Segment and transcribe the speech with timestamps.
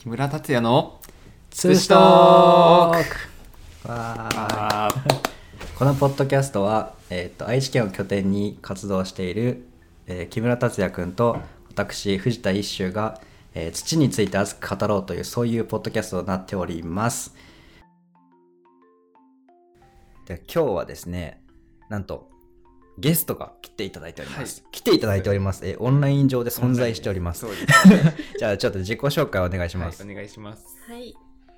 [0.00, 0.98] 木村達也の
[1.50, 3.86] ツーストーク。
[3.86, 4.34] わー。
[4.34, 4.88] あ
[5.78, 9.66] このポッドキャストは、えー、と愛知県を拠点に活動している、
[10.06, 11.36] えー木村達也君と
[11.68, 13.20] 私藤田一秀が、
[13.52, 17.34] えー土について熱く語ろうというそういうポッドキャストとなっております。
[20.24, 21.42] で今日はですね
[21.90, 22.29] なんと
[23.00, 27.46] ゲストが来ていただいております、来ていただいております、えーオンライン上で存在しておりますす
[28.38, 31.14] じゃあちょっと自己紹介お願いします、はい、お願いしますはい。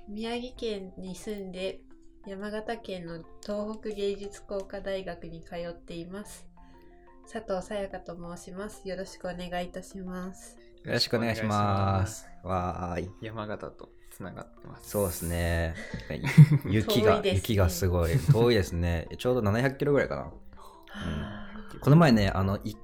[0.09, 1.81] 宮城県に住んで、
[2.27, 6.47] 山形県の東北芸術工科大学に通っています。
[7.33, 8.87] 佐藤さやかと申します。
[8.89, 10.59] よろしくお願いいたします。
[10.85, 15.75] よろしくお願いしますわーい山形とつながってますそうですね。
[16.67, 18.19] 雪が、ね雪がすごい。
[18.19, 19.09] 遠いですね。
[19.17, 20.33] ちょうど700キロぐらいかな。
[20.93, 22.75] はあこの前ね、あの、い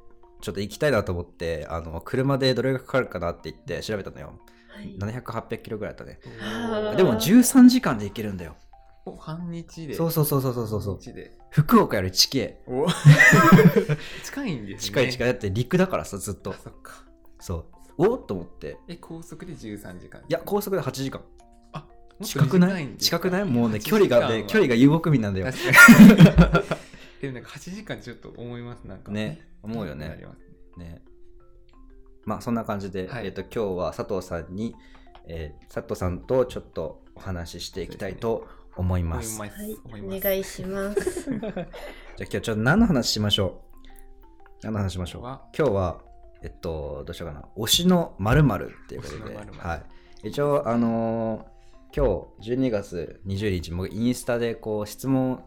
[0.41, 4.39] ちょっと行きたいなと思って、あの、車でどれがかかるかなって言って調べたのよ。
[4.69, 6.21] はい700、800キロぐらいだったね。
[6.97, 8.55] でも13時間で行けるんだよ。
[9.05, 10.99] お半日でそうそうそうそうそうそう半。
[11.01, 12.61] 日で福岡より地形。
[12.67, 12.87] お
[14.25, 15.27] 近いんですね近い近い。
[15.29, 16.55] だって陸だからさ、ずっとあ。
[16.63, 17.05] そっか
[17.41, 17.55] そ
[17.99, 18.11] う。
[18.11, 18.77] おっと思って。
[18.87, 21.23] え高速で13時間いや、高速で8時間。
[21.73, 21.85] あ
[22.23, 22.89] 近くない？
[22.99, 23.45] 近くない？
[23.45, 25.47] もうね、8距離がね、距離が遊牧民なんだよ。
[27.21, 30.25] でもなんか8時間ちょっと思いますなんかね、思うよねなり。
[30.25, 30.39] ます
[30.79, 31.03] ねね。
[32.25, 34.75] まあそんな感じで、はいえっ、と今日は佐藤さんに、
[35.27, 38.47] えー佐藤さんとちょっとお話ししていきたいと
[38.77, 39.35] 思います。
[39.37, 39.77] 思いますはい。
[40.17, 41.31] お願いします。
[41.35, 41.63] じゃあ
[42.19, 43.63] 今日ちょっと何の話しましょ
[44.63, 44.65] う？
[44.65, 45.23] 何の話しましょう？
[45.23, 46.01] は今日は、
[46.43, 47.49] えっと、どうしようかな。
[47.57, 49.75] 推しの〇〇っていうことで、は
[50.23, 50.29] い。
[50.29, 51.59] 一応、あのー
[51.97, 52.05] 今
[52.39, 55.43] 日12月20日、僕インスタでこう質問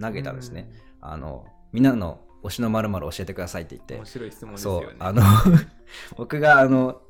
[0.00, 0.68] 投げたんですね。
[1.04, 3.96] あの、みんなの推しの〇〇教えてくださいって言って。
[3.96, 4.04] 面。
[4.04, 4.86] 白い質問ですよね。
[4.88, 5.22] そう、あの、
[6.16, 7.02] 僕があの、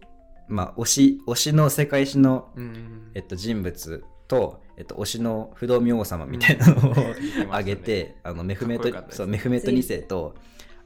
[0.49, 7.49] まあ、推し、推しの世界史の、うんえっと、人物と、えっと、推しの不動明王様みたいなのを、うん言ってね。
[7.51, 10.35] あげて、あの、メフメトそう、メフメト2世と、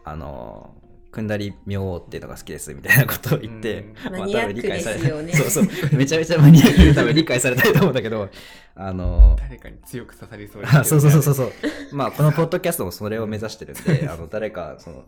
[0.04, 0.74] あの、
[1.10, 4.12] くんだり明王っていうのが好きですみたいなことを言って、うん。
[4.12, 5.32] まあマニアックですよね。
[5.34, 5.64] そうそう、
[5.96, 8.28] めちゃめちゃマニアックで多分理解されたいと思うんだけど、
[8.74, 11.52] あの、誰かに強く刺さりそうですけどあそうそうそうそうそう。
[11.92, 15.04] まあ、このポッドキャストもそれを目指してるんで、 あの誰か、その、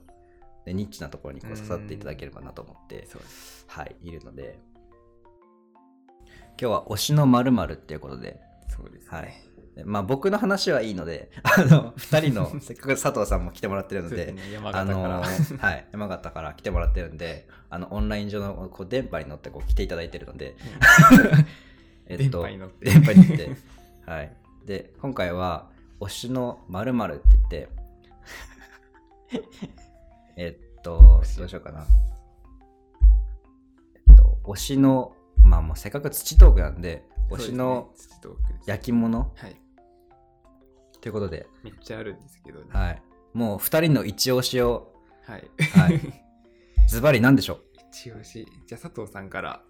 [0.66, 3.06] ねニッチなところにこう刺さっていただければなと思って、
[3.66, 4.58] はい、いるので、
[6.60, 9.18] 今日は推しの〇〇っていうことで、そうですね。
[9.18, 9.49] はい。
[9.80, 20.54] でまあ、僕の話はいいので、 あの、二人の、 せっかく佐藤さんも来てもらってるので山あ形から、の、はい、山形から来てもらってるんで、あの、オンライン上のこう電波に乗ってこう来ていただいてるので、
[22.06, 22.90] え電波に乗って。
[22.90, 23.50] 電波に乗って。
[24.04, 24.36] はい。
[24.66, 25.70] で、今回は、
[26.00, 27.68] 推しの〇〇って言って、
[30.36, 31.86] えっと、どうしようかな。
[34.08, 37.90] えっと、推しの、まあもうせっかく土トークなんで、推しの
[38.66, 39.59] 焼き物はい
[41.00, 42.66] ということで、めっちゃあるんですけどね。
[42.70, 43.02] はい。
[43.32, 44.92] もう二人の一押しを、
[45.26, 45.50] はい。
[45.78, 46.00] はい。
[46.88, 47.60] ズバリ何でしょう？
[47.92, 48.46] 一押し。
[48.66, 49.62] じゃあ佐藤さんから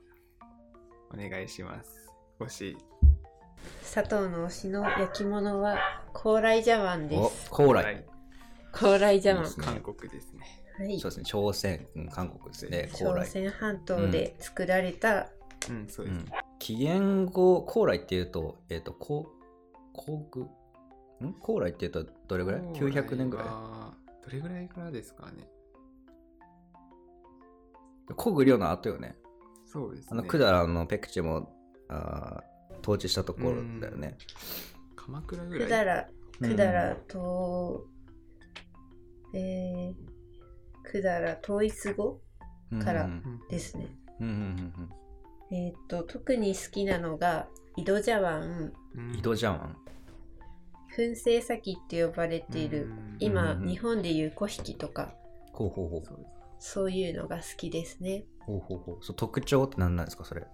[1.13, 2.11] お願いします。
[2.41, 2.77] 推し。
[3.83, 5.77] 佐藤の推しの焼き物は
[6.13, 8.07] 高麗茶碗でおす。、高麗。
[8.73, 9.45] 高麗茶碗。
[9.45, 10.63] いいですね韓国ですね。
[10.79, 10.99] はい。
[11.01, 11.11] そう。
[11.11, 13.25] ですね、朝鮮、うん韓国ですね、高朝麗。
[13.27, 15.29] 鮮半島で作られた、
[15.69, 16.27] うんそうです、うん、
[16.59, 19.31] 紀元後、高麗っていうと、えっ、と、こ
[19.97, 20.47] う、古具
[21.27, 21.35] ん？
[21.41, 23.47] 高麗っていうとどれぐらい ?900 年ぐらい？
[23.47, 23.51] い
[24.25, 25.49] どれぐらいからですかね
[28.19, 29.17] 古具領の後よね。
[29.67, 31.53] そうですねあの、百済のペクチェも
[31.89, 34.17] あー統治したところだよね。
[34.97, 35.69] 鎌倉ぐらい？
[35.69, 36.09] 百済、
[36.41, 37.87] うん百済と、
[39.35, 39.95] えー、
[40.85, 42.21] 百済統一後
[42.83, 43.15] からうんう
[43.47, 43.87] んですね。
[44.21, 44.91] うんうん
[45.53, 49.19] えっ、と、特に好きなのが、井戸茶碗、うんうん。
[49.19, 49.77] 井戸茶碗。
[50.97, 55.15] 燻製先って呼ばれている、うん今、うん日本でいう古引とか、
[55.53, 56.03] ほうほうほう。
[56.59, 58.25] そういうのが好きですね。
[58.41, 58.99] ほうほうほう。
[59.05, 60.47] そう特徴って何なんですか、それ？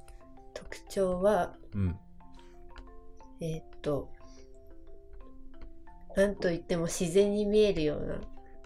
[0.54, 1.96] 特徴は、うん。
[3.40, 4.10] えっ、と、
[6.16, 8.06] なんといっても自然に見えるよう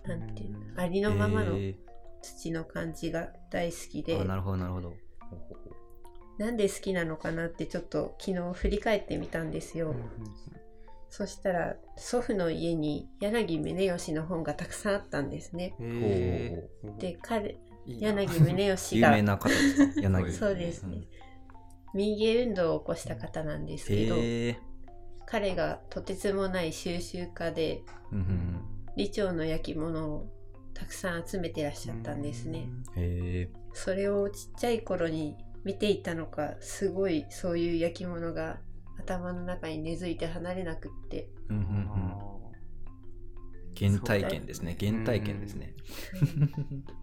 [0.06, 1.74] な、なんていうのう、んありのままのえ
[2.22, 4.94] 土の感じが大好きで、ーあ、なるほど、なるほど。
[6.38, 9.90] なんで好きなのかなってちょっと昨日振り返ってみたんですよ。
[9.90, 10.04] うんうん
[11.10, 15.74] そしたら祖父の家に柳宗悦の本がたくさんあったんですね。
[16.98, 20.00] で彼柳宗悦有名がな方ですか？
[20.00, 20.32] 柳。
[20.32, 20.84] そうです。
[20.84, 21.08] ね
[21.92, 24.14] 民芸運動を起こした方なんですけど。
[25.26, 27.82] 彼がとてつもない収集家で
[28.96, 30.26] 李朝の焼き物を
[30.74, 32.68] たくさん集めてらっしゃったんですね。
[33.72, 38.58] それをちっちゃい頃に見ていたのかすごいそういう焼き物が
[39.00, 41.28] 頭の中に根付いて離れなくって。
[41.48, 42.30] うんうんうん。
[43.76, 44.76] 原体験ですね。
[44.78, 45.74] 原体験ですね。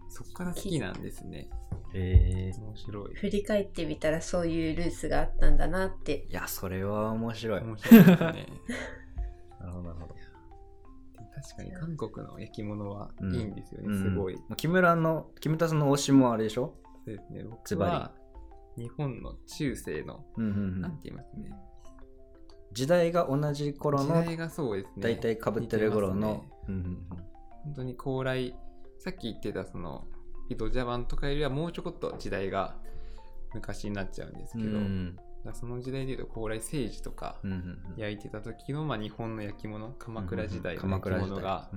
[0.08, 1.48] そっから好きなんですね。
[1.94, 3.14] へえ面白い。
[3.14, 6.26] 振り返ってみたらそういうルーツがあったんだなって。
[6.28, 7.60] いやそれは面白い。
[7.62, 8.16] 面白いですね。
[9.60, 10.14] なるほどなるほど。
[11.40, 14.34] 確かに韓国の焼き物はいいんですよね、うんすごい。
[14.34, 16.74] うん木村の木村さんの推しもあれでしょ？
[17.04, 18.12] そうですね、僕は
[18.76, 21.50] 日本の中世の、うんうんうなんんて言いますね。
[22.72, 24.92] 時代が同じ頃の時代がそうですね。
[24.98, 27.06] 大体かぶってる頃のねうんうん
[27.64, 28.54] 本当に高麗、
[28.98, 30.04] さっき言ってたその、
[30.48, 32.76] 井戸茶碗とかよりはもうちょこっと時代が
[33.52, 35.16] 昔になっちゃうんですけど、うん。
[35.52, 37.36] その時代でいうと高麗政治とか
[37.96, 41.70] 焼いてた時の、まあ、日本の焼き物、鎌倉時代の鎌焼き物が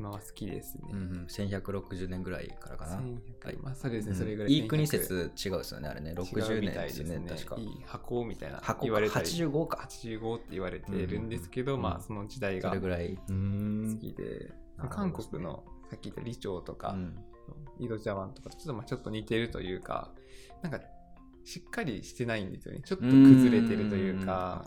[0.00, 0.88] うんうん今は好きですね。
[0.90, 1.02] うんうん。
[1.02, 2.96] うん1160年ぐらいからかな。
[2.96, 4.18] 1100まあそうですね、うん。
[4.18, 4.52] それぐらい。
[4.52, 6.10] いい国説違うですよねあれね。
[6.10, 7.56] 違う60みたい年ですよね確か。
[7.56, 8.58] いい箱みたいな。
[8.62, 8.84] 箱。
[8.84, 9.28] 言われたり。
[9.28, 9.86] 85か。
[9.88, 13.06] 85って言われてるんですけど、うんまあその時代そが好れぐらい。
[13.12, 13.98] うーん。
[13.98, 14.52] きで、
[14.88, 17.18] 韓国のさっき言った李朝とか、うん。
[17.78, 20.12] 井戸茶碗とかちょっとまあちょっと似てるというか
[20.62, 20.80] なんか
[21.44, 22.82] しっかりしてないんですよね。
[22.84, 24.62] ちょっと崩れてるといううんか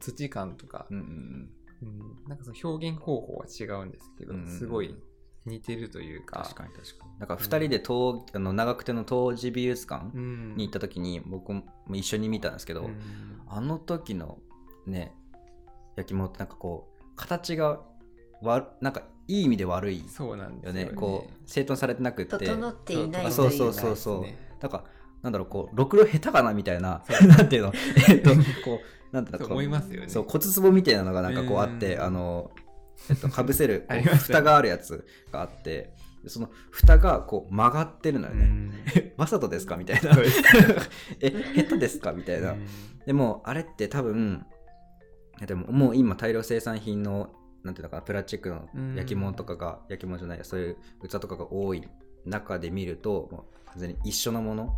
[0.00, 1.50] 土感とか、うん
[1.84, 2.00] うん。
[2.00, 4.94] うんなんかその表現方法は違うんですけど、うんすごい
[5.46, 6.40] 似てるというか。
[6.42, 7.18] 確かに確かに。
[7.18, 10.56] なんか2人で東あの長久手の当時美術館うん。
[10.56, 12.96] に行った時に僕も一緒に見たんですけど、うん。
[13.46, 14.38] あの時の
[14.86, 15.14] ね
[15.96, 17.80] 焼き物ってなんかこう形が
[18.42, 20.80] わなんかいい意味で悪いそうなんですよね。
[20.82, 22.38] よねこう整頓されてなくって。
[22.38, 24.20] 整っていないというあそうそうそうそう。
[24.22, 24.58] ですね。
[24.62, 24.84] なんか
[25.24, 27.72] なんだろうこうろくろ下手かなみたいな なんていうの？
[28.10, 28.30] えっと
[28.62, 28.80] こ
[29.10, 30.08] うなんていう思いますよね。
[30.08, 32.02] そう骨壺みたいなのがなんかこうあってうん。
[32.02, 32.50] あの
[33.08, 38.72] えっとかぶせる蓋があるやつがあってでその蓋がこう曲がってるのよね、うん。
[39.16, 40.14] わざとですかみたいな。
[41.20, 42.66] え下手ですかみたいな、うん。
[43.06, 44.44] でもあれって多分
[45.46, 47.30] でももう今大量生産品の
[47.62, 50.76] なんていうのかなプラスチックの焼き物とかが、焼き物じゃないそういう
[51.08, 51.88] 器とかが多い
[52.26, 54.76] 中で見ると完全に一緒のもの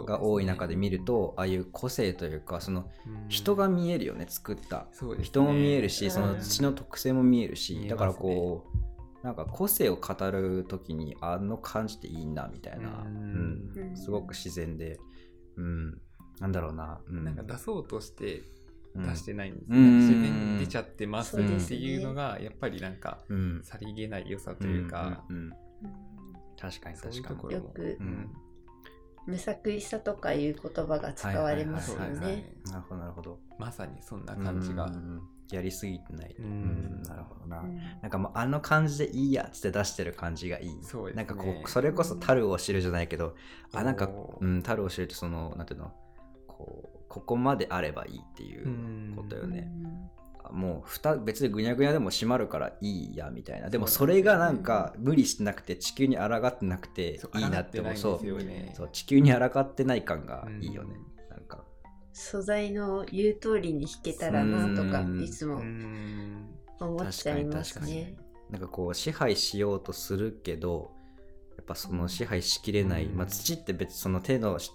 [0.00, 3.28] が多い中で見ると、ああいう個性というかそのうん。
[3.28, 4.86] 人が見えるよね作った。
[5.16, 5.22] ね。
[5.22, 6.10] 人も見えるし、うん。
[6.10, 8.66] その土の特性も見えるし、だからこ
[9.22, 13.72] うなんか個性を語る時にあの感じっていいなみたいな、ううん。
[13.76, 13.96] うん。
[13.96, 14.98] すごく自然で、
[15.56, 16.00] うん、
[16.40, 18.42] なんだろうな、うん、なんか出そうとして
[18.94, 19.08] うん。
[19.08, 20.00] 出してないんですうん。
[20.00, 23.60] ね、自然に出ちゃってますっていうのがやっぱりなんかうん。
[23.62, 25.52] さりげない良さというか、うんうんうん。
[26.58, 27.22] 確かに確かに。
[27.24, 28.30] ところもよくうん
[29.26, 32.52] 無作為さとかいう言葉が使われますよね。
[32.66, 33.38] なるほどなるほど。
[33.58, 35.22] まさにそんな感じが、うん。
[35.50, 36.44] やりすぎてない、うん。
[36.44, 37.76] うんなるほどな、うん。
[38.00, 40.78] なんかもうあの感じでいいやっつって出してる感じがいい。
[40.82, 41.24] そうですね。
[41.24, 43.36] なんかこうそれこそ樽を知るじゃないけど
[43.74, 44.08] あなんか
[44.40, 45.92] うん樽を知るってそのなんていうの
[46.46, 49.70] こうここまであればいいっていうことよね、
[50.52, 53.70] もう蓋別にぐにゃぐにゃでも閉まるからいいやみたいな。
[53.70, 57.96] でもそれがなんか無理してなくて地球に抗ってなくていいなって思う。
[57.96, 58.76] そ抗ってないんですよねう。
[58.76, 60.94] そう地球に抗ってない感がいいよね、
[61.30, 61.40] なん。
[61.40, 61.64] か
[62.12, 65.22] 素材の言う通りに弾けたらなとかうん。
[65.22, 66.48] いつもうん。
[66.78, 68.16] 思っちゃいますね。
[68.50, 70.90] なんかこう支配しようとするけど
[71.56, 73.16] やっぱその支配しきれない、うん。
[73.16, 74.70] まあ、土って別にその手のし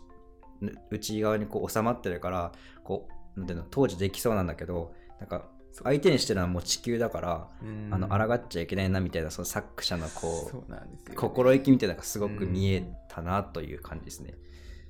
[0.89, 2.51] 内側にこう収まってるから
[2.83, 5.51] こうなんていうの当時できそうなんだけどなんか
[5.83, 10.79] 相手にしてるのはもう地球だから、うんあの抗っちゃいけないなみたいなその作者のこそうね、
[11.15, 14.33] 心意気みたいなのがすごく見えたなという感じですね。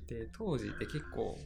[0.06, 1.38] で当時って結構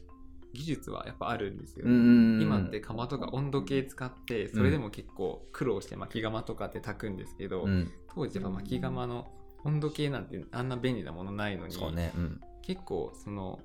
[0.53, 9.27] 技術はやっぱあるんですよ、うん今って釜とか温度計使ってそれでも結構苦労して巻き釜とかって炊くんですけど、うん、当時やっぱ巻き釜の
[9.65, 12.11] 温度計なんてあんな便利なものないのに、そうね。
[12.15, 12.41] うん。
[12.61, 13.59] 結構その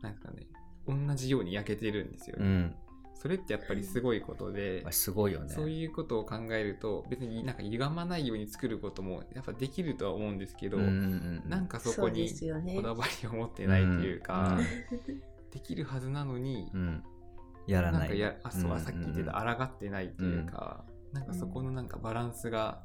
[0.00, 0.46] なんですかね
[0.86, 2.74] 同じように焼けてるんですよね、うん。
[3.22, 5.48] それってやっぱりすごいことで、すごいよね。
[5.48, 12.82] そういうことを考えると別になんか歪まないように作ることもやっぱできるとは思うんですけど、うんうんうん、なんかそこにこ。
[12.82, 17.02] だわりを持ってないっていうか、うんできるはずなのに、うん、
[17.66, 18.08] やらない。
[18.08, 22.82] んかやあそううんさっき言ってた抗ってないっていうか、なんかそこのなんかバランスが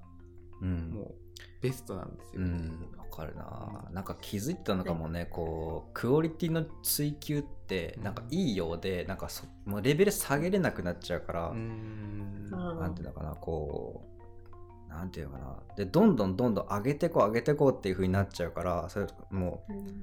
[0.62, 1.16] うん、もう
[1.62, 2.42] ベストなんですよ。
[2.42, 2.48] ね。
[2.48, 3.90] うん、わかるな。
[3.92, 8.04] なんか気づいたのかもね、こう、クオリティの追求って、うん。
[8.04, 12.50] なんかいいようで、なんかそもうレベル下げれなくなっちゃうから、うん。
[12.52, 12.80] うん。
[12.80, 14.06] なんていうのかな、こ
[14.88, 15.58] う、なんていうのかな。
[15.76, 20.02] で、どんどんどんどん上げてこう、上げてこうっていう風になっちゃうから、それもう、うん。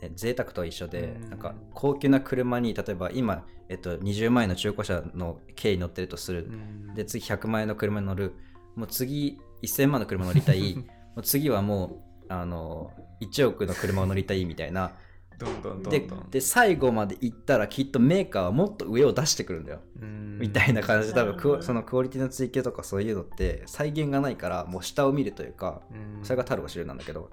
[0.00, 1.30] ね贅沢と一緒で、うん。
[1.30, 6.94] なんか高級な車に例えば今、えっと、20万円の中古車の軽に乗ってるとする、うん。
[6.94, 8.34] で次100万円の車に乗る。
[8.74, 10.74] もう次1000万の車乗りたい。
[11.14, 14.92] もう次はもうあの1億の車を乗りたいみたいな。
[15.38, 16.30] どんどんどでんどん。
[16.30, 25.82] で最後まで行ったらきっとメーカーはもっと上を出してくるんだよ、みたいな感じで多分そのクオリティの追求とかそういうのって再現がないからもう下を見るというか
[26.22, 27.30] それがタルゴシルなんだけど。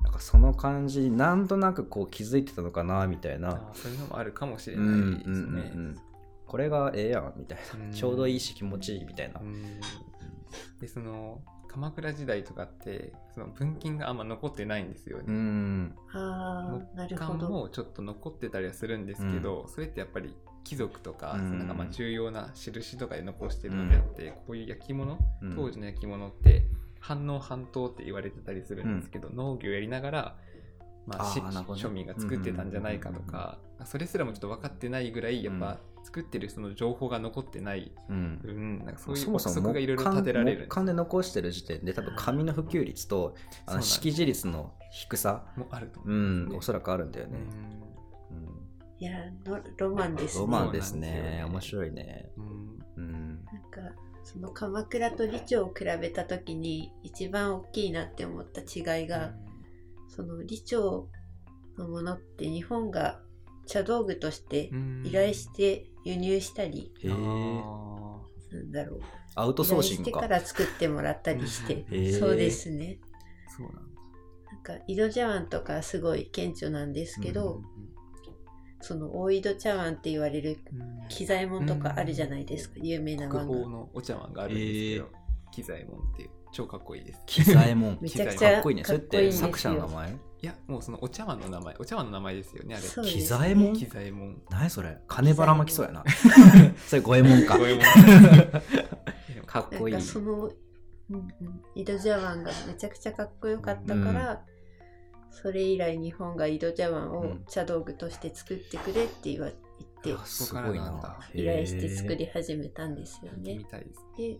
[0.00, 3.48] なんかその感じになんとなくこう気づいてたのかなみたいな。
[3.50, 5.96] あそういうのもあるかもしれないですうんうねん
[6.46, 7.90] これがええやんみたいうん。
[7.90, 9.40] なちょうどいいし気持ちいいみたいな。
[9.40, 9.80] うん
[10.80, 15.32] でその鎌倉時代とかってその文献があんま残ってないんですようね。
[15.32, 15.94] ん。
[16.12, 17.38] ああ、なる木ほど。
[17.40, 21.58] 簡もちょっと残ってたりはするんですけど、それってやっぱり貴族とか,、うん。
[21.58, 25.54] なんかまあ重要な印とかで残してるのであって、こういう焼き物、うん。
[25.54, 26.66] 当時の焼き物って
[27.00, 30.36] 反応反答って言われてたりするんですけど、農業やりながら、
[31.06, 37.92] まあ、しあ庶民が作ってたんじゃないかとか、それすらもちょっと分かってないぐらいやっぱ作ってるその情報が残ってない。
[38.08, 38.40] うん。
[38.42, 40.56] 分なんかそういうそもそも憶測がいろいろ立てられる。
[40.56, 43.34] んです木簡で残してる時点で多分紙の普及率と
[43.66, 46.16] あの識字率の低さもあると思う。
[46.16, 46.18] う
[46.54, 47.38] んおそらくあるんだよね、
[48.30, 48.36] うん。
[48.36, 48.68] うん
[49.00, 49.12] いや
[49.44, 50.40] ロ、ロマンですね。
[50.40, 51.10] ロマンですね。
[51.10, 51.44] ね。
[51.44, 52.30] 面白いね。
[52.36, 52.78] うん。
[52.96, 53.44] うん。
[53.44, 59.34] なんか、その鎌倉と李朝を比べたときに一番大きいなって思った違いが、
[60.08, 61.08] その李朝
[61.76, 63.20] のものって日本が
[63.66, 65.02] 茶道具としてうん。
[65.06, 69.00] 依頼して輸入したり、なんだろう。
[69.34, 70.20] アウト依ソーシングか。
[70.20, 71.84] 頼してから作ってもらったりして
[72.18, 72.98] そうですね。
[73.48, 73.80] ーそうなんだ。
[74.52, 77.62] なんか井戸茶碗とかすごい顕著なんですけど、
[78.80, 81.08] その大井戸茶碗って言われるうん。
[81.08, 83.54] 機材門とかあるじゃないですか、有名な国碗が。
[83.56, 85.08] 宝のお茶碗があるんですけど、
[85.52, 86.30] 機材門っていう。
[86.52, 87.22] 超かっこいいです。
[87.26, 87.98] 機材門。
[88.02, 90.18] めちゃくちかゃっこいいねそれって作者の名前？
[90.40, 92.84] いや、もうそのお茶碗の名前、お茶碗の名前ですよね、あれ。
[92.84, 94.40] そうです機材門機材門。
[94.50, 94.98] 何それ？
[95.08, 96.04] 金ばらまきそうやな。
[96.86, 97.58] それ五右衛門か。
[97.58, 99.42] 五右衛門。
[99.46, 99.94] かっこいい。
[99.94, 100.50] なんかその、
[101.10, 104.44] うんうん、井戸茶碗がめちゃくちゃかっこよかったから、
[105.30, 111.18] それ以来日本が井戸茶碗をうん茶道具として作ってくれって言わ言ってあすごいな。
[111.34, 113.56] 依頼して作へり始めたんですよね。
[113.56, 113.64] み。
[113.64, 114.00] たいです。
[114.16, 114.38] で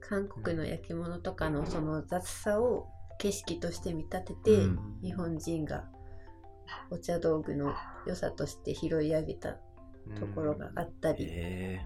[0.00, 2.86] 韓国の焼き物とかのその雑さを
[3.18, 4.78] 景色として見立てて、うん。
[5.02, 5.84] 日本人が
[6.90, 7.74] お茶道具の
[8.06, 9.56] 良さとして拾い上げた
[10.18, 11.80] ところがあったえり、へ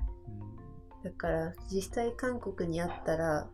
[1.04, 3.48] だから実際韓国にあったら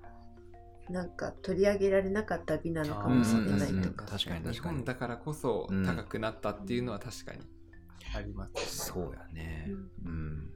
[0.90, 4.54] なんか取り上げられなかった美なのかもしれないうんうんうんとか、確かに確かに。
[4.54, 5.84] 日本だからこそうん。
[5.84, 7.40] 高くなったっていうのは確かに
[8.14, 9.70] あります、えそうやね。
[10.04, 10.12] うん。
[10.12, 10.54] うん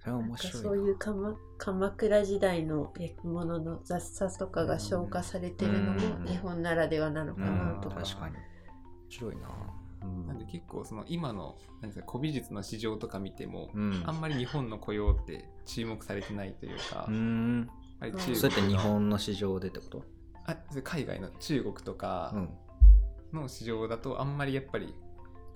[0.00, 0.68] それは面なんか白いな。
[0.68, 8.34] そういう鎌鎌倉時代の焼き物の雑さとかが消化されてるのうんも日本ならではなのかなうんとか、確かに。
[8.34, 8.42] 面
[9.10, 9.48] 白いな。
[10.02, 10.26] うん。
[10.26, 14.02] なんで結構その今のなんですか古美術の市場とか見ても、うん。
[14.06, 17.12] あんまり日本の雇用って注目されてないというか、う
[18.00, 20.04] あれうん中国そうやって日本の市場でってこと？
[20.46, 22.48] あそれ海外の中国とかうん。
[23.32, 24.92] の市場だとあんまりやっぱり、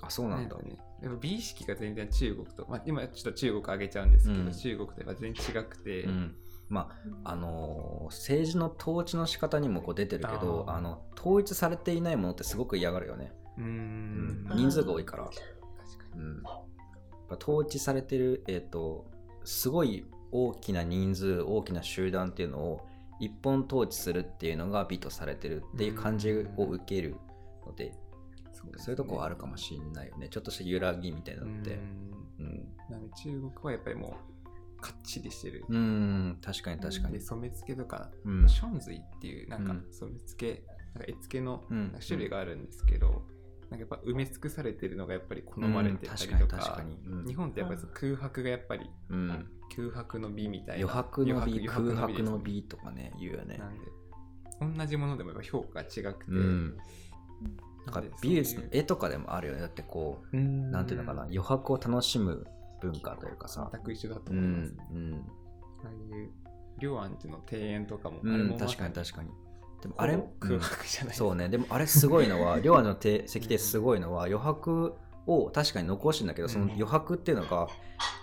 [0.01, 0.57] あそうなんだ。
[0.59, 4.53] ね、やっぱ美意識が全然中国と、まあ、今ちょっと中国上げちゃうんですけど、うん。
[4.53, 6.35] 中国とやっぱ全然違くて、うん。
[6.69, 6.89] ま
[7.25, 14.47] ああのー政治の統治の仕方にもこう出てるけどあの統一されていないものってすごく嫌がるよね、うーん。
[14.51, 14.57] うん。
[14.57, 15.43] 人数が多いから、確か
[16.17, 16.43] うん、
[17.43, 19.07] 統治されてる、えー、と
[19.45, 22.87] すごい大きな人数大きな集団っていうのを
[23.21, 27.17] 一本統治するっていうのが美とされてるっていう感じを受ける
[27.67, 27.93] ので、に
[28.77, 30.29] そういうとこはあるかもしれないよね。
[30.29, 31.79] ちょっとした揺らぎみたいなのって。
[32.39, 32.69] うん。
[33.23, 34.17] 中国はやっぱりも
[34.79, 37.15] うかっちりしてる、うん、確かに確かに。
[37.15, 38.49] で染付けとかうん。
[38.49, 39.87] ションズイっていうなんかうん。
[39.91, 40.63] 染付け、
[40.95, 41.95] なんか絵付けのうん。
[42.07, 46.39] 種類があるんですけど、なんかやっぱ埋め尽くされてるのがやっぱり好まれてたりうん。
[46.39, 47.27] とか,、うん。
[47.27, 50.87] 日本ってやっぱり空白がやっぱりうん、空白の美みたいな。
[50.87, 53.59] 余白の美余空白の美とかね言うよね。
[53.59, 56.79] なんで同じものでもやっぱ評価が違くて、うん
[57.87, 59.61] なんか美術の絵とかでもあるよね。
[59.61, 60.71] だってこううん。
[60.71, 61.23] なんていうのかな。
[61.25, 62.47] 余白を楽しむ
[62.81, 63.71] 文化というかさ。
[63.73, 65.25] 全く一緒だとう思います、んうん。
[65.85, 66.31] ああいう
[66.79, 69.31] 両安寺の庭園とかも、うんあれも確かに確かに。
[69.83, 71.49] でもあれ空白じゃない、そうね。
[71.49, 74.95] でもあれすごいのは 両案の手石ですすごいのは余白
[75.27, 77.69] を確かに残してんだけどその余白っていうのが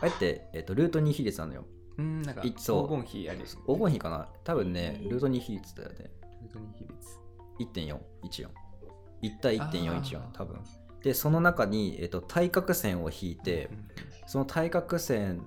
[0.01, 1.65] あえて、えっとルート2比率なのよ。
[1.97, 4.29] うんなんか黄金比あり黄金比かな。
[4.43, 5.09] 多分ねうん。
[5.09, 6.11] ルート2比率だよね。
[6.41, 7.21] ルート2比率。
[7.59, 8.47] 1.414
[9.21, 10.31] 1対1.414あー。
[10.33, 10.59] 多分。
[11.03, 13.87] でその中に、えっと対角線を引いてうん
[14.27, 15.41] その対角線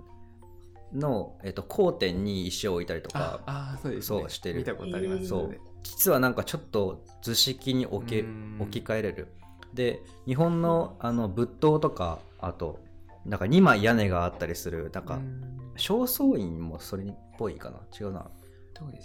[0.93, 4.59] の、えっと交点に石を置いたりとあかあそうです、ね、そうしてる。
[4.59, 5.61] 見たことあります、そう。
[5.83, 8.57] 実はなんかちょっと図式に置けうん。
[8.61, 9.29] 置き換えれる。
[9.73, 12.79] で日本のあの仏塔とかあと
[13.25, 15.73] なんか2枚屋根があったりするなんかうん。
[15.77, 17.79] 正倉院もそれっぽいかな。
[17.99, 18.29] 違うな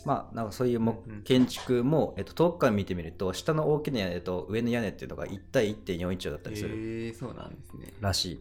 [0.06, 7.94] まあなんかそういうも建築も、えっと、遠くから見てみると下の大きな屋根と上の屋根っていうのが1対1.4以上だったりするへえそうなんですね。
[8.00, 8.40] らしい、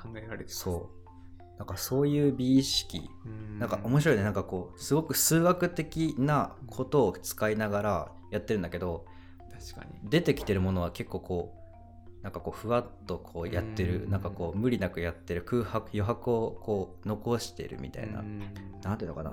[0.00, 1.58] 考えられてそう。
[1.58, 3.10] なんかそういう美意識。
[3.24, 3.58] うん。
[3.58, 4.22] なんか面白いね。
[4.22, 9.06] なんかこうすごく数学的なことを使いながらやってるんだけど
[9.50, 10.10] 確かに。
[10.10, 11.65] 出てきてるものは結構こう
[12.26, 14.10] なんかこうふわっとこうやってるうん。
[14.10, 18.18] なんかこう無理なくやってる空白余白をこう残してるみたいな。
[18.18, 18.40] うん。
[18.82, 19.32] なんていうのかな。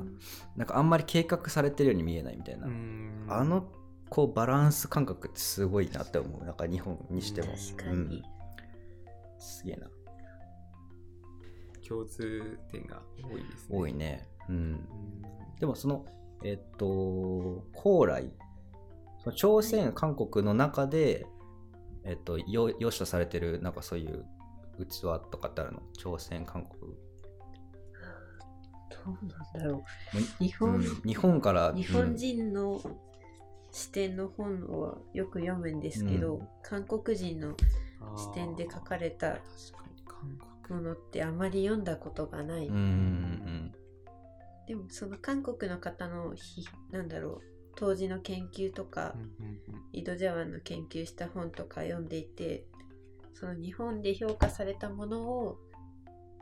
[0.55, 2.67] なんかあんまり計画されてるように見えないみたいな。
[2.67, 3.25] うん。
[3.27, 3.65] あの
[4.09, 6.45] こうバランス感覚ってすごいなって思う。
[6.45, 7.47] なんか日本にしても。
[7.75, 7.95] 確かに。
[7.95, 8.21] うん、
[9.39, 9.87] すげえな。
[11.87, 13.75] 共通点が多いですね。
[13.75, 14.27] 多いね。
[14.49, 14.55] うん。
[14.55, 14.87] うん。
[15.59, 16.05] でもその
[16.43, 18.29] えっと高麗。
[19.31, 21.25] 朝鮮韓国の中で
[22.05, 24.25] えっとよ良しとされてるなんかそういう
[24.85, 25.81] 器とかってあるの？
[25.97, 26.93] 朝鮮韓国。
[29.05, 29.83] どうなんだろも
[30.39, 30.43] う。
[30.43, 32.81] 日本、うん日本から日本人の
[33.71, 36.47] 視点の本をよく読むんですけど、うん。
[36.61, 37.55] 韓国人の
[38.15, 39.39] 視点で書かれた
[40.69, 42.67] ものってあまり読んだことがない。
[42.67, 43.73] うんうん
[44.65, 49.15] でもその韓国の方のひなんだろう当時の研究とか、
[49.91, 52.65] 井戸茶碗の研究した本とか読んでいて
[53.33, 55.57] その日本で評価されたものを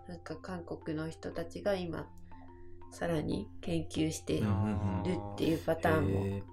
[0.07, 2.07] なんか韓国の人たちが今
[2.91, 6.43] さらに研究してるっていうパターンもへ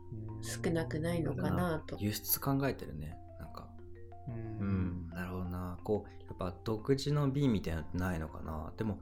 [0.40, 1.96] 少なくないのかなと。
[1.96, 2.04] ー。
[2.04, 3.68] 輸出考えてるねなんか。
[4.28, 5.78] ううんんなるほどな。
[5.82, 8.72] こうやっぱ独自の美みたいなのってないのかな。
[8.76, 9.00] でも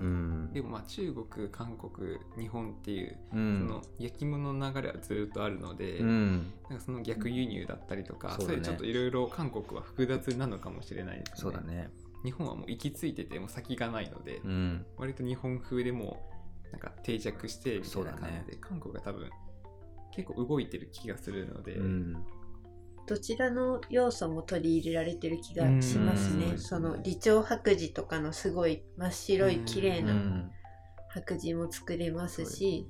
[0.00, 0.50] うん。
[0.52, 3.68] でもまあ中国韓国日本っていうそうん。
[3.68, 6.52] の焼き物の流れはずっとあるので、うん。
[6.68, 8.58] なんかその逆輸入だったりとか、そうだね。
[8.58, 11.34] いうちょっといろいろ韓国は複雑なのかもしれないですね。
[11.36, 11.90] そうだね。
[12.24, 14.86] 日本はもう行き着いててもう先がないので、うん。
[14.96, 16.30] 割と日本風でも
[16.68, 19.30] うなんか定着してみたいな感じで、韓国が多分
[20.12, 22.24] 結構動いてる気がするので、うん
[23.06, 26.46] どちらの要素も取り入れられてる気がしますね。
[26.46, 26.54] う。
[26.54, 26.58] ん。
[26.58, 30.50] その李朝白磁とかのすごい真っ白い綺麗うなん。
[31.10, 32.88] 白磁も作れますし、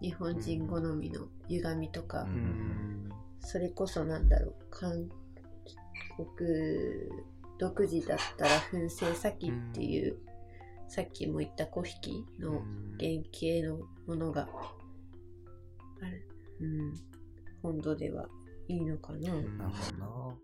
[0.00, 2.26] 日本人好みの歪みとか、
[3.40, 5.10] それこそなんだろう韓
[6.16, 6.48] 国
[7.58, 10.16] 独自だったら噴製先っていう、
[10.88, 12.62] さっきも言った古引の
[12.98, 14.48] 原型のものが
[16.02, 16.26] ある、
[16.60, 16.94] うん、
[17.62, 18.26] 本土では
[18.70, 19.58] いいのかな、うん。
[19.58, 20.36] なるほどな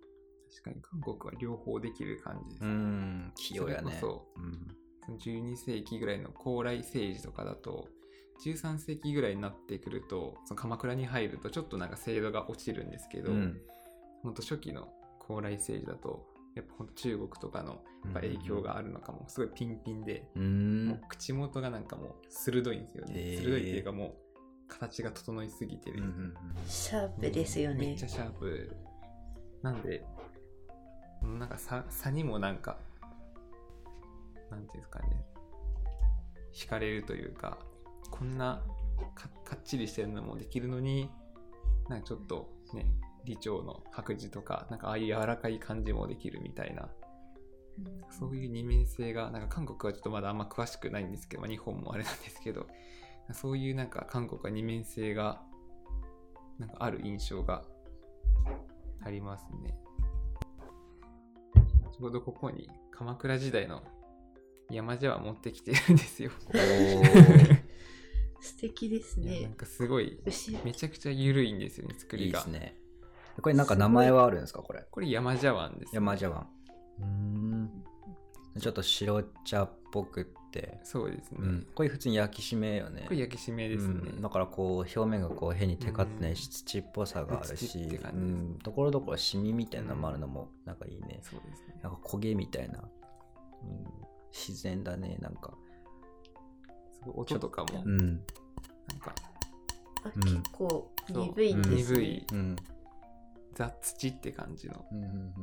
[0.50, 2.74] 確かに韓国は両方できる感じですうね。
[2.74, 3.98] ん器用やね。
[4.00, 4.76] それこうん。
[5.04, 7.88] その12世紀ぐらいの高麗政治とかだと
[8.44, 13.60] 13世紀ぐらいになってくるとその鎌倉に入るとちょっとなんか制度が落ちるんですけど、うん。
[14.22, 14.88] ほんと初期の
[15.20, 20.88] 高麗政治だとやっぱほんと中国とかのやっぱ影響があるのかもすごいピンピンで、うもん。
[20.88, 24.25] う口元がなんかもう鋭いんですよね、鋭いっていうかもう
[24.68, 26.02] 形が整いすぎてる、
[26.66, 27.86] シャープですよね。
[27.86, 28.76] めっちゃシャープ。
[29.62, 30.04] なんで
[31.22, 32.78] なんか差差にもなんか
[34.50, 35.24] なんていうんですかね。
[36.52, 37.58] 惹かれるというか
[38.10, 38.62] こんな
[39.14, 41.10] かかっちりしてるのもできるのに
[41.88, 42.86] なんかちょっとね
[43.24, 46.88] 李朝の白磁とかなんかああいう柔らかい感じもできるみたいな。
[48.10, 52.66] そういう二面性がなんか韓国はちょっとまだあんま詳しくないんですけど、まあ、日本もあれなんですけど
[53.32, 55.42] そういうなんか韓国は二面性が
[56.58, 57.64] なんかある印象が
[59.04, 59.78] ありますね。
[61.92, 63.82] ちょうどここに鎌倉時代の
[64.70, 66.30] 山茶碗持ってきてるんですよ。
[68.40, 72.40] 素敵ですいやなんねかすごい牛めちゃくちゃ緩いんですよね作いりが。
[72.40, 72.76] いですね。
[73.42, 74.84] これなんか名前はあるんですかこれ？
[74.90, 76.48] これ山茶碗です、山茶碗。
[77.00, 77.84] うん
[78.60, 81.38] ちょっと白茶っぽくって、そうですね。
[81.40, 83.04] うん、これ普通に焼き締めよね。
[83.06, 84.10] これ焼き締めですね。
[84.14, 88.00] うん、だからこう表面がこう変にテカってないし、土っぽさがあるし、
[88.62, 90.76] ところどころシミみたいなのもあるのもなん。
[90.76, 91.80] かいいね、そうですね。
[91.82, 92.88] なんか焦げみたいな、うん、
[94.32, 95.54] 自然だねなんか。
[96.92, 98.06] すごい音とかもうん。
[98.06, 98.18] なん
[98.98, 99.14] か
[100.22, 102.26] 結構鈍いんですね、鈍い。
[102.32, 102.56] うん。
[103.54, 104.84] ザ・土って感じの。
[104.92, 105.34] うんうん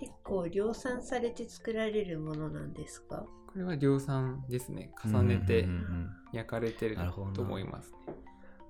[0.00, 3.26] 結構量産されて作られるものなんですか？
[3.52, 4.92] これは量産ですね。
[5.04, 5.74] うん重ねてうんうん。
[5.74, 6.96] うん焼かれてる
[7.34, 8.14] と思いますね。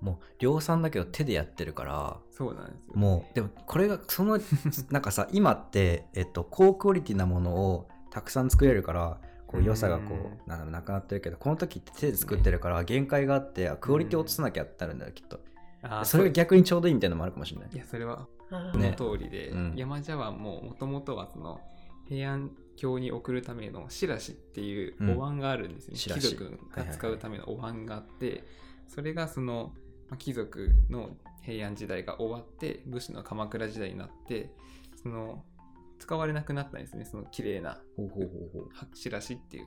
[0.01, 2.93] もう量産だけど手でやってるからそうなんですよ。
[2.95, 4.39] もうでもこれがその
[4.91, 10.21] なんかさ今って、えっと、高クオリティなものをたくさん作れるからこう良さがこうん。
[10.21, 15.39] うなんだろうなくなってるけどこの時って手で作ってるから限界があってあクオリティ落とさなきゃってなるんだよきっと。
[15.83, 17.71] あーそれが逆にちょうどいいみたいなのもあるかもしれない。
[17.71, 19.75] いや、それはの通りで、うん。
[19.77, 21.61] 山茶碗ももともとはその、
[22.07, 25.17] 平安京に送るためのしらしっていううん。
[25.17, 26.23] お椀があるんですね、しらし。
[26.23, 28.45] 貴族が使うためのお椀があって、
[28.89, 29.73] それがその、
[30.09, 34.53] まあ貴族の平安時代が終わって武士の鎌倉時代になって
[35.03, 35.43] その
[35.99, 37.05] 使われなくなったんですね。
[37.05, 38.69] その綺麗なほうほうほうほう。
[38.73, 39.67] はしらしっていう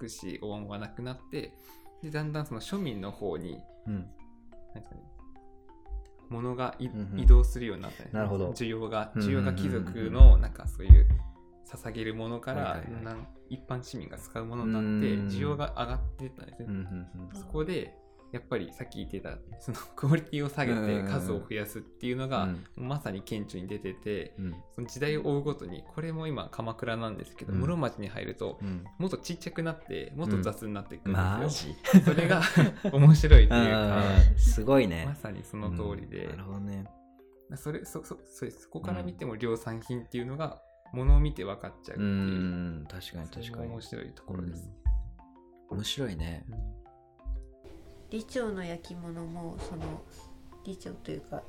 [0.00, 1.54] 美しいお椀はなくなって
[2.02, 3.94] でだんだんその庶民の方にうん。
[3.94, 4.04] なん
[4.74, 5.02] ですかね
[6.30, 7.20] 物がい、うんうん。
[7.20, 8.50] 移動するようになったんですねなるほど。
[8.52, 11.06] 需要が需要が貴族のなんかそういう
[11.66, 13.16] 捧げるものから、はいはい
[13.50, 15.28] 一般市民が使うものになってうん。
[15.28, 17.40] 需要が上がっていったんですね、うんうん。
[17.40, 17.96] そこで
[18.32, 22.64] やっぱりさっき言ってたそのクオリティを下げて数を増やすっていうのが、うん。
[22.76, 24.54] まさに顕著に出ててうん。
[24.74, 27.60] その時代を追うごとにこれも今鎌倉なんですけど、うん。
[27.60, 28.84] 室町に入るとうん。
[28.98, 32.02] もっとちっちゃくなってもっと雑になっていくんマですよ、ジ？
[32.04, 32.42] それが
[32.92, 34.02] 面白いっていうか
[34.36, 35.04] すごいね。
[35.06, 36.30] まさにその通りで、うん。
[36.30, 36.84] なるほどね。
[37.56, 40.62] それそそそれそこから見ても量産品っていうのが
[40.92, 44.70] ものを見て分かっちゃうってういう、ん確かに確かにも面白いところです、
[45.68, 46.44] 面白いね
[48.10, 50.02] 李朝の焼き物もその
[50.64, 51.42] 李朝というか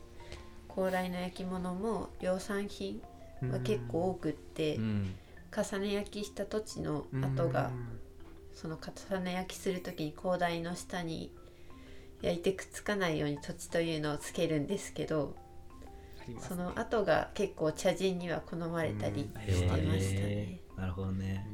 [0.68, 3.02] 高麗の焼き物も量産品
[3.42, 5.16] は結構多くって、うん。
[5.54, 7.72] 重ね焼きした土地の跡が、
[8.54, 8.78] その
[9.10, 11.36] 重ね焼きする時に高台の下に
[12.22, 15.36] 焼いてくっつかないように土地というのをつけるんですけど
[16.22, 19.54] ありますその跡が結構茶人には好まれたりうん。
[19.54, 20.62] してましたね。
[20.78, 21.46] なるほどね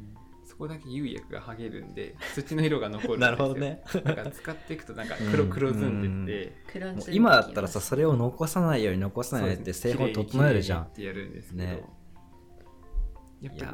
[0.58, 3.32] そこだけ釉薬が剥げるんで 土の色が残るんですよ。
[3.32, 3.84] なるほどね。
[4.04, 10.84] なんか使っていくとなんか黒黒ずんでって、もう黒ずんで今だったらさそれを残さないように残さないようにって製法整えるじゃん。
[10.86, 11.84] ってやるんですけど、ね。
[13.40, 13.66] やっぱ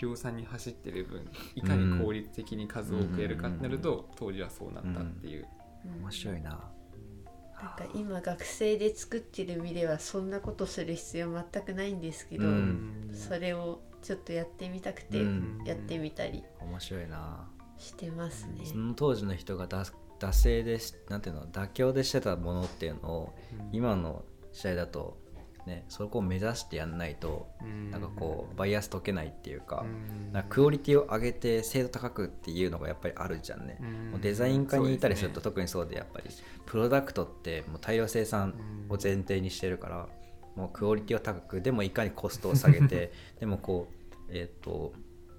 [0.00, 5.46] り量産に走ってる分いかに効率的に数を多くやるかってなると、当時はそうなったっていう、
[5.84, 6.02] うん。
[6.02, 6.50] 面白いな。
[6.50, 13.10] なんか今学生で作ってる身ではそんなことする必要全くないんですけど、うん。
[13.12, 15.62] それをちょっとやってみたくてうん。
[15.64, 17.48] やってみたり面白いな。
[17.78, 18.64] してますね。
[18.64, 23.34] その当時の人が惰惰性でしなんていうの妥協でしてたものっていうのを
[23.72, 25.18] 今の時代だと
[25.66, 27.48] ねそこを目指してやんないと
[27.90, 29.84] なんかこうバイアス解けないっていうか,、
[30.32, 33.78] なんかクオリティを上げて精度高くっていうのがやっぱりあるじゃんね、
[34.12, 36.26] もうデザイン科にいたりすると特にそうでやっぱり
[36.66, 38.54] プロダクトってもう大量生産
[38.88, 40.08] を前提にしてるから
[40.56, 44.92] もうクオリティを高くでもいかにコストを下げて でもこうえっ、と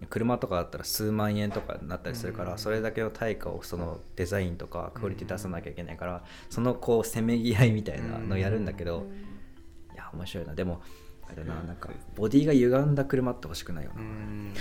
[0.09, 2.57] 車とかだったら数万円とかになったりするから、うん。
[2.57, 9.05] それだけの対価をそのデザインとかクオリティ出さなきゃいけないから、そのこうせめぎ合いみたいなのをやるんだけど、うん。
[9.93, 10.53] いや面白いな。
[10.53, 10.81] でも
[11.27, 14.53] あれだなうんなんかボディが歪んだ車って欲しくないよな、うん。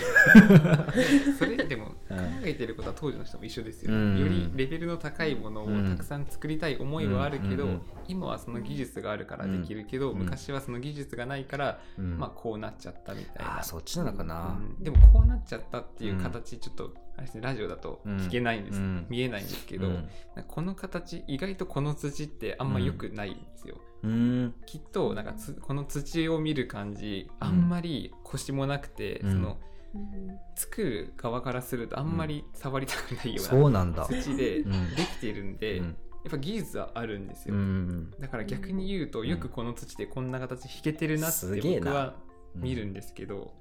[1.39, 4.19] それでも 考えてることは当時の人も一緒ですよ、うん。
[4.19, 7.69] よりレベルの高いものをたくさん作りたい思いはあるけど、
[8.09, 10.19] 今はその技術があるからできるけど、うん。
[10.19, 12.19] 昔はその技術がないから、うん。
[12.19, 13.59] まあこうなっちゃったみたいな。
[13.59, 14.83] あーそっちなのかな、うん。
[14.83, 19.07] でもこうなっちゃったっていう形、ちょっとあれですねラジオだと聞けないんです、うん。
[19.09, 20.09] 見えないんですけど、うん。
[20.49, 24.55] この形意外とこの土ってあんま良くないんですよ、うん。
[24.67, 29.33] きっとなんかつこの土を見る感じあんまり腰もなくて、うん。
[29.33, 29.59] その
[29.95, 30.39] うん。
[30.57, 34.03] 作る側からするとあんまり触りたくないようそうなんだ。
[34.03, 34.95] な土でうん。
[34.95, 35.97] できてるんで、うん。
[36.25, 42.15] やっぱ技術はあるんですよ、うんだから逆に言うと、んよくこの土でこんな形弾けてるなって僕は
[42.55, 43.53] 見るんですけど、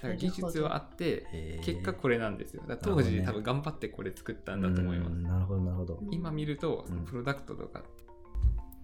[0.00, 2.62] だから技術はあって結果これなんですよ。
[2.82, 6.00] 当時、多分頑張ってこれ作ったんだと思います、うんなるほどなるほど。
[6.10, 7.82] 今見るとうんプロダクトとか、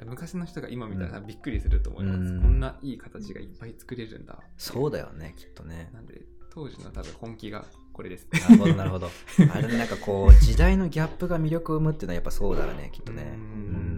[0.04, 2.42] 昔の人が今見たらびっくりすると思います、うん。
[2.42, 4.38] こんないい形がいっぱい作れるんだ。
[4.58, 5.90] そうだよねきっとね。
[5.94, 8.28] なんで当時の多分本気がこれです。
[8.32, 9.08] なるほどなるほど。
[9.54, 13.32] あれなんかこう時代のギャップが魅力を生むっていうのはやっぱそうだよねきっとね。
[13.34, 13.40] うん。
[13.40, 13.44] う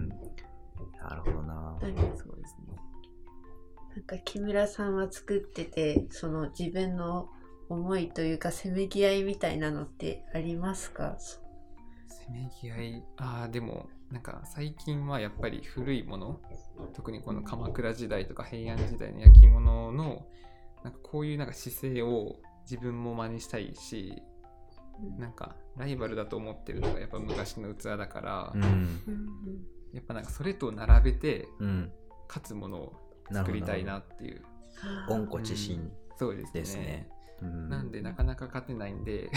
[0.05, 0.09] ん。
[1.01, 1.77] なるほどな。
[1.81, 2.58] なんかそうですね
[3.99, 7.27] なんか木村さんは作っててその自分の
[7.67, 11.17] 思いというかせめぎ合いみたいなのってありますか？
[11.19, 13.03] せめぎ合い？
[13.17, 16.39] ああでもなんか最近はやっぱり古いもの
[16.93, 20.25] 特にこの鎌倉時代とか平安時代の焼き物の
[20.85, 22.37] なんかこういうなんか姿勢を
[22.71, 24.23] 自分も真似したいし
[25.17, 28.89] なんかライバルだと思ってるのがやっぱ昔の器だから、うんうん。
[29.91, 31.91] やっぱなんかそれと並べてうん。
[32.29, 34.41] 勝つものを作りたいなっていう。
[35.09, 35.21] うん。
[35.23, 36.59] 温故知新そうですね。
[36.59, 37.09] ですね
[37.41, 37.69] うん。
[37.69, 39.29] なんでなかなか勝てないんで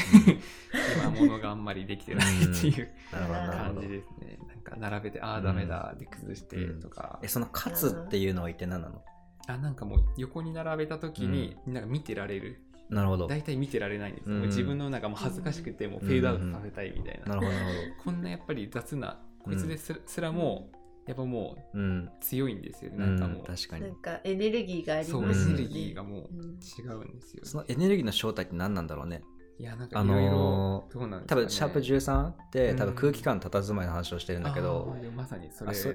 [0.97, 4.39] 今物があんまりできてないっていう感じですね。
[4.49, 9.03] なんか並べてああダメだで崩してとか、えその勝つっていうのは一体何なの？
[9.49, 12.63] あなんかもう横に並べた時になんか見てられる。
[12.91, 13.27] なるほど。
[13.27, 14.41] 大体見てられないんですよ、うん。
[14.41, 20.71] もう自分のなんかもう恥ずかしくてもうフェードアウトさせたいみたいな、なるほどなる こんなやっぱり雑なこいつですすらも
[21.07, 22.11] やっぱもううん。
[22.21, 23.45] 強いんですよね、うんなんかもう。
[23.45, 23.83] 確かに。
[23.85, 25.53] なんかエネルギーがありそうエますよね。
[25.55, 29.23] ネルギーがもううん違うんですよ、そのエネルギーの正体って何なんだろうね。
[29.59, 32.77] いやなんかあいろいろのーどうなんですか、ね、多分シャープ13ってうん。
[32.77, 35.71] 多分空気感佇まいの話をしてるんだけどまさにそれ。
[35.71, 35.93] あそ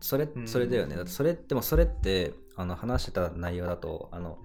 [0.00, 0.48] それうん。
[0.48, 0.96] それだよね。
[0.96, 4.38] だってそれでもそれってあの話してた内容だとあの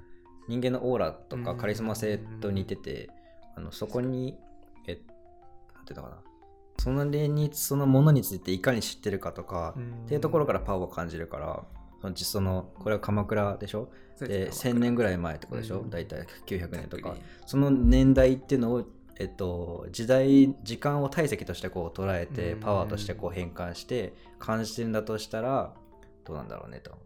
[0.48, 1.58] 人間のオーラとかうん。
[1.58, 3.10] カリスマ性と似てて
[3.56, 4.38] あのそこに
[4.88, 5.00] え
[5.74, 6.22] なんていうのかな
[6.86, 11.64] その例にそのものについていかに知ってるかとかっていうところからパワーを感じるから
[12.00, 13.90] その実そのこれは鎌倉でしょ？
[14.20, 15.90] で1000年ぐらい前ってことでしょ、うん。
[15.90, 17.16] 大体900年とか。
[17.48, 18.84] その年代っていうのを、
[19.18, 22.60] えっと、時代時間を体積としてこう捉えてうん。
[22.60, 25.74] パワーとしてこう変換して感じてるんだとしたら
[26.24, 27.00] どうなんだろうねと思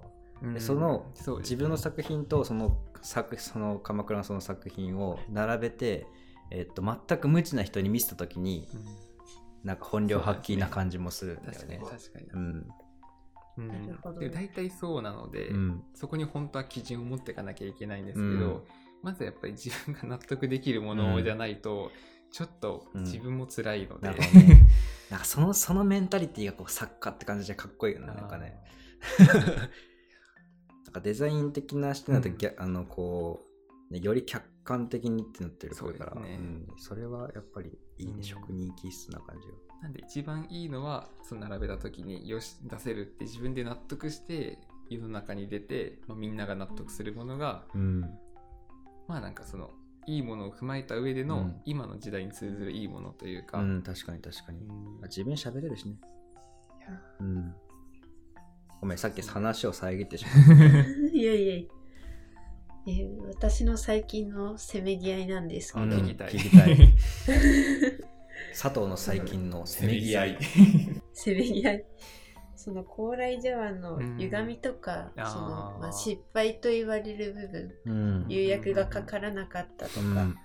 [0.44, 0.46] う。
[0.48, 0.54] うん。
[0.56, 1.06] でその
[1.38, 6.06] 自分の作品とその作その鎌倉のその作品を並べて、
[6.52, 9.09] えっと、全く無知な人に見せた時にうん
[9.64, 11.86] なんか本領発揮な感じもするんだよ確かにね。
[11.90, 12.68] 確かに、うん。
[13.58, 13.68] うん。
[13.68, 14.20] なるほど。
[14.20, 15.84] で大体そうなので、うん。
[15.94, 18.64] そこに本当は基準を持っていかなきゃいけないんですけど、うん。
[19.02, 21.92] まずやっぱり自分が納得できるものじゃないと、
[22.32, 24.68] ちょっと自分も辛いので、なるほどね。
[25.10, 28.08] なんかそのそのメンタリティがこう作家って感じでかっこいいよね。
[28.08, 28.62] なんかね。
[30.86, 32.38] なんかデザイン的な視点だと、うん。
[32.58, 33.46] あのこ
[33.90, 35.88] う、ね、より客観的にってなってるから。
[35.88, 36.36] そうですね。
[36.38, 36.68] ん。
[36.78, 39.54] それはやっぱりいいね、うん職人気質な感じが。
[39.84, 44.60] なんで一番いいのはその並べた時によし出せるって自分で納得して
[44.90, 48.02] 世の中に出て、まあ、みんなが納得するものがうん
[49.08, 49.72] まあなんかその
[50.06, 54.60] いいものを踏まえた上での、うん今の時代に通ずるいいものというか、うん、確かに確かに。
[54.60, 55.96] うんあ自分喋れるしね。
[57.20, 57.56] うん。
[58.82, 60.56] ごめん、さっき話を遮ってしま
[61.14, 61.79] いやいやいや
[62.88, 65.92] えー私の最近のせめぎ合いなんですけど、うん。
[65.92, 66.78] 聞きたい。
[68.52, 70.38] 佐藤の最近のせめぎ合い。
[71.14, 71.86] せめぎ合い。
[72.56, 74.18] その高麗茶碗のうん。
[74.18, 75.30] 歪みとか、あー。
[75.32, 78.26] そのまあ、失敗と言われる部分うん。
[78.28, 80.36] 釉薬がかからなかったとか、うん。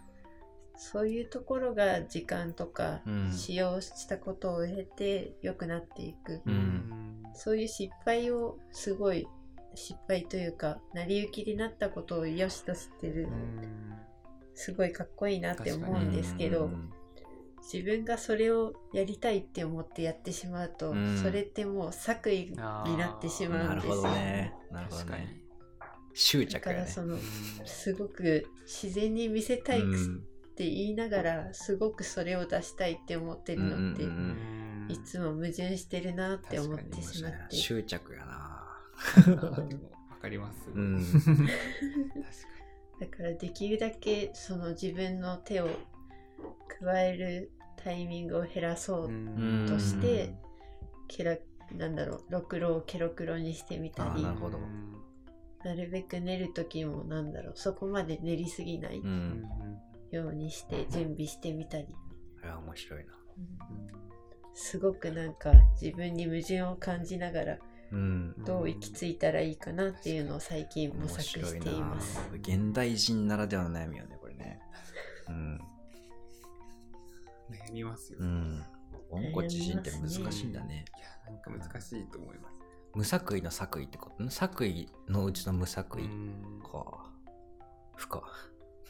[0.77, 3.33] そういうところが時間とかうん。
[3.33, 7.23] 使用したことを経て良くなっていく、うん。
[7.35, 9.27] そういう失敗をすごい
[9.75, 13.95] 失敗というか成り行きになったことを良しとしてる、うん
[14.57, 16.91] すごいかっこいいなって思うんですけど、うん
[17.73, 24.53] 自分がそれをやりたいって思ってやってしまうと、うんそれってもう作為になってしまうんですどね。
[24.71, 25.41] なるほど確かにね。。
[26.13, 26.61] 執だ着やね。
[26.61, 27.21] からそのうん
[27.65, 30.25] すごく自然に見せたいっうん
[30.57, 34.05] て言いながら、すごくそれを出したいって思ってるのって、
[34.93, 38.44] いつも矛盾してるなって思ってしまって執着やな。
[40.11, 40.71] わかります。
[40.71, 41.53] うん確か
[43.01, 45.69] だからできるだけその自分の手を
[46.81, 49.15] 加えるタイミングを減らそうに。
[49.15, 50.35] うんとして
[51.09, 51.37] ケラ
[51.73, 54.95] なんだろうろくろをケロクロにしてみたりなるほどうん
[55.65, 59.45] なるべく練る時もなんだろうそこまで練りすぎないうん。
[60.15, 63.13] ようにして準備してみたり、いや、面白いな。
[64.55, 67.59] すごくなんか自分に矛盾を感じながら
[67.93, 68.45] うん。
[68.45, 72.19] どう行き着いたらいいかなっていうのを最近模面索しています。
[72.31, 72.37] な。
[72.37, 74.61] 現代人ならではの悩みよね、これね。
[75.29, 75.61] うん。
[77.51, 78.19] 悩みますよ。
[78.19, 78.65] いうん。
[79.11, 80.85] 温故知新って難しいんだね。
[81.27, 82.61] や、なんか難しいと思います。
[82.95, 84.25] 無作為の作為ってこと？
[84.25, 86.05] ん作為のうちの無作為？
[86.05, 87.11] うんか。
[87.97, 88.23] 深。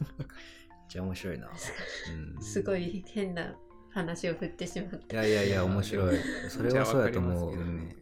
[0.88, 1.48] じゃあ面白いな。
[1.48, 2.42] うん。
[2.42, 3.54] すごい変な
[3.90, 5.16] 話を振ってしまっいた。
[5.16, 6.18] やいやいや、面白い。
[6.48, 7.56] それはそうやと思う。
[7.56, 7.96] ね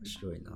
[0.00, 0.52] 面白いな。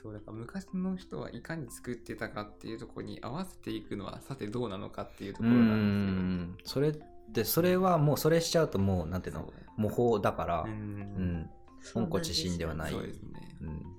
[0.00, 6.58] そうだから昔の人はいかに作ってたかっていうところに合わせていくのはさてどうなのかっていうとうころなんん。
[6.64, 6.98] それっ
[7.32, 9.52] て、それはもう、それしちゃうともう、なんていうの。
[9.76, 11.50] 模倣だから、ううんん。
[11.80, 13.56] そうなんではないそうですね。
[13.60, 13.98] うん。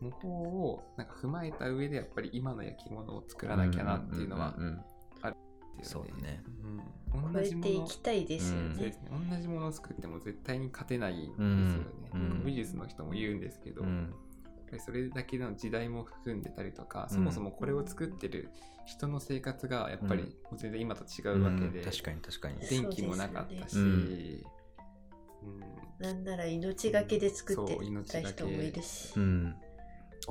[0.00, 4.54] 模倣をなんか踏まえた上でやっぱり今の焼き物を作らなきゃなっていうのは
[5.72, 6.42] っていうそうだね。
[6.62, 8.68] うん、超同じものえていきたいですようん。
[8.70, 8.92] ねそうで。
[8.92, 9.10] すね。
[9.30, 12.44] 同じものを作っても絶対に勝てないんですよね、うん。
[12.44, 14.14] 美術の人も言うんですけど、やっうん。
[14.70, 17.14] ぱりそれだけの時代も含んでたりとか、うん。
[17.14, 18.50] そもそもこれを作ってる
[18.86, 21.84] 人の生活がやっぱりもう全然今と違うわけで、うん。
[21.84, 22.58] 確かに確かに。
[22.68, 24.44] 電気もなかったし、そうです
[25.44, 25.60] うん。
[25.98, 29.12] なんなら命がけで作ってそう命がけた人もいるし。
[29.16, 29.20] う。
[29.20, 29.54] ん。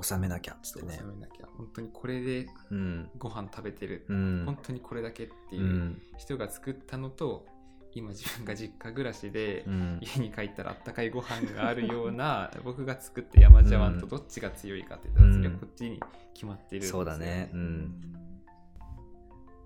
[0.02, 1.06] 収めなきゃっつってね収。
[1.06, 3.10] めなきゃ本当にこれでうん。
[3.18, 4.44] ご飯食べてる、うん。
[4.46, 7.46] 本当にこれだけっていううん人が作ったのと
[7.94, 10.00] 今自分が実家暮らしで、うん。
[10.02, 16.00] 家に帰ったらあったかいご飯があるような 僕が作った山茶碗とどっちが強いかって言ったらそれはこっちに
[16.34, 17.50] 決まってるんですよそうだね。
[17.54, 18.16] うん。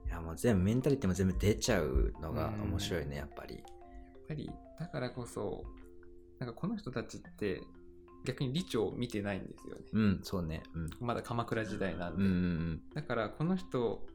[0.07, 3.55] いやもう全部メンタリティも全部出ちゃうのが面白いね、やっぱり。
[3.55, 3.63] やっ
[4.27, 5.63] ぱりだからこそ
[6.39, 7.61] なんかこの人たちって
[8.25, 9.81] 逆に李長を見てないんですよね。
[9.93, 12.23] うんそうねうんまだ鎌倉時代なんで。
[12.23, 14.05] うんうんだからこの人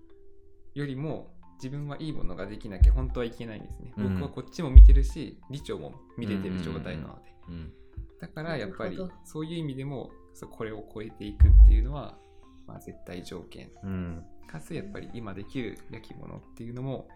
[0.75, 3.93] よりも自分はいいものができなきゃ本当はいけないんですね。
[3.97, 7.35] うん僕はこっちも見てるし、李長も見れてる状態なので。
[7.49, 7.73] うん
[8.21, 12.19] だからやっぱりそういう意味でもそうこれを超えていくっていうのは、
[12.67, 13.71] まあ、絶対条件。
[13.83, 17.09] うんかつやっぱり今できる焼き物っていうのも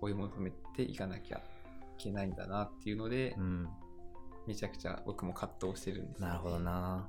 [0.00, 1.42] 追い求めていかなきゃい
[1.98, 3.68] けないんだなっていうので、うん
[4.46, 6.22] めちゃくちゃ僕も葛藤してるんです。
[6.22, 7.08] よね、なるほどな。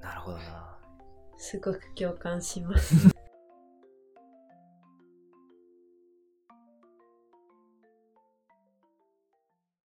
[0.00, 0.78] なるほどな。
[1.36, 3.19] すごく共感します。